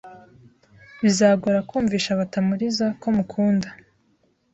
[1.03, 3.69] Bizagora kumvisha Batamuriza ko mukunda.